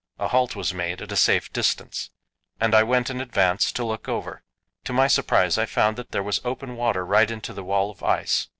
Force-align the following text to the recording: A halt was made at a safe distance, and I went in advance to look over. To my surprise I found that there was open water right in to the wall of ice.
A 0.17 0.29
halt 0.29 0.55
was 0.55 0.73
made 0.73 0.99
at 1.03 1.11
a 1.11 1.15
safe 1.15 1.53
distance, 1.53 2.09
and 2.59 2.73
I 2.73 2.81
went 2.81 3.11
in 3.11 3.21
advance 3.21 3.71
to 3.73 3.83
look 3.85 4.09
over. 4.09 4.41
To 4.85 4.93
my 4.93 5.05
surprise 5.05 5.59
I 5.59 5.67
found 5.67 5.95
that 5.95 6.09
there 6.09 6.23
was 6.23 6.41
open 6.43 6.75
water 6.75 7.05
right 7.05 7.29
in 7.29 7.39
to 7.41 7.53
the 7.53 7.63
wall 7.63 7.91
of 7.91 8.01
ice. 8.01 8.47